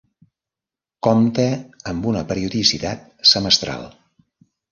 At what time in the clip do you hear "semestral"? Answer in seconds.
3.35-3.85